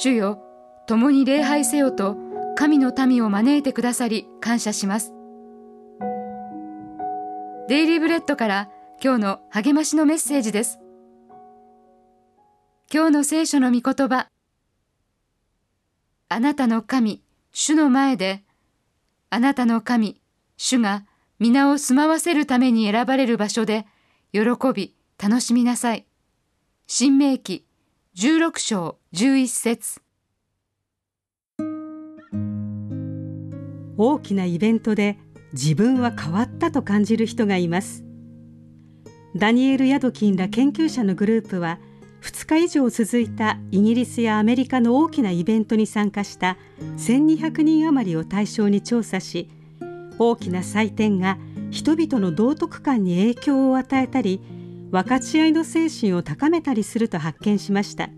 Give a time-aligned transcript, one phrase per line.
[0.00, 0.38] 主よ
[0.86, 2.16] 共に礼拝せよと
[2.54, 5.12] 神の民を招いてくださり感謝します。
[7.68, 8.70] デイリーブレッドから
[9.02, 10.78] 今日の励ましのメッセージです。
[12.94, 14.28] 今日の聖書の御言葉
[16.28, 17.20] あなたの神
[17.50, 18.44] 主の前で
[19.30, 20.20] あなたの神
[20.56, 21.06] 主が
[21.40, 23.84] 皆を住まわせるために選ばれる場所で
[24.32, 24.42] 喜
[24.72, 26.06] び楽しみなさい。
[26.86, 27.67] 新明記
[28.20, 30.00] 16章11節。
[33.96, 35.18] 大きなイベントで
[35.52, 38.02] 自分は変わったと感じる人がいます。
[39.36, 41.78] ダニエル・ヤドキンら研究者のグループは
[42.22, 46.56] 2日以上続いたイギリスやアメリカの大きなイベントに参加した
[46.96, 49.48] 1200人余りを対象に調査し
[50.18, 51.38] 大きな祭典が
[51.70, 54.57] 人々の道徳観に影響を与えたり
[54.90, 58.10] 分かち合いの精神を高めたりすると発見しました。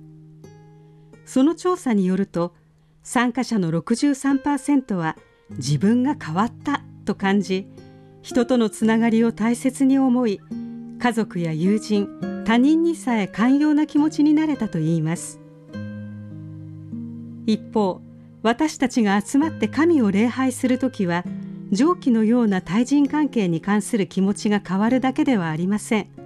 [1.25, 2.55] その調査によると
[3.03, 5.17] 参加者の63%は
[5.51, 7.67] 自分が変わったと感じ
[8.23, 10.41] 人とのつながりを大切に思い
[10.99, 15.41] 家族や友人他人にさえ寛容な気持ちになれたといいます。
[17.47, 18.01] 一方
[18.43, 21.25] 私たちが集まって神を礼拝する時は
[21.71, 26.20] 上記のような対人関係に関する気持ちが変わるだけではありません。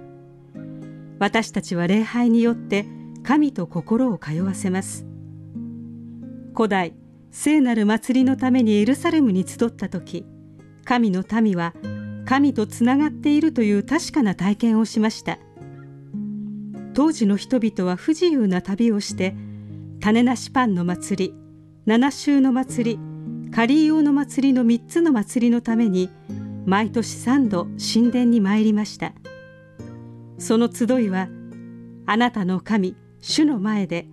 [1.19, 2.85] 私たちは礼拝によって
[3.23, 5.05] 神と心を通わせます。
[6.55, 6.93] 古代
[7.31, 10.25] 聖なる祭りのためにエルサレムに集った時
[10.85, 11.73] 神の民は
[12.25, 15.37] 神とつながっているという確かな体験をしました。
[16.93, 19.35] 当時の人々は不自由な旅をして
[19.99, 21.35] 種なしパンの祭り
[21.85, 22.99] 七週の祭り
[23.51, 26.09] カリーオの祭りの3つの祭りのために
[26.65, 29.13] 毎年3度神殿に参りました。
[30.37, 31.27] その集いは
[32.05, 34.07] あなたの神主の前で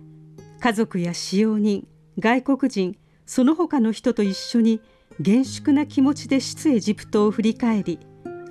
[0.59, 1.87] 家族や使用人
[2.19, 4.81] 外国人その他の人と一緒に
[5.19, 7.99] 厳粛な気持ちで出エジプトを振り返り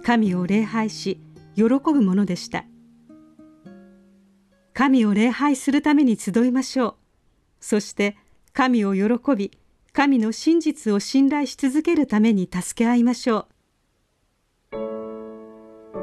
[0.03, 1.21] 神を礼拝し
[1.55, 2.65] 喜ぶものでした。
[4.75, 6.95] 神を礼拝するために集いましょう。
[7.61, 8.17] そして
[8.53, 9.53] 神を喜び
[9.93, 13.47] 神の真実を信頼し続けるために助け合いましょう。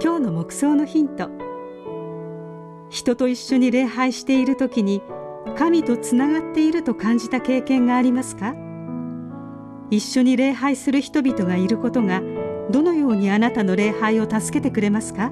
[0.01, 1.48] 今日の黙想のヒント。
[2.89, 5.01] 人と一緒に礼拝している時に
[5.57, 8.55] 神とつながっていると感じた経験がありますか？
[9.91, 12.21] 一緒に礼拝する人々がいることが
[12.69, 15.31] どのようにあなたの礼拝を助けてくれますか？